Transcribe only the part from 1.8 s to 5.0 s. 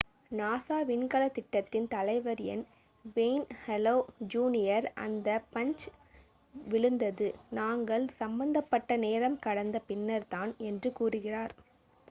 தலைவர் N Wayne Hale junior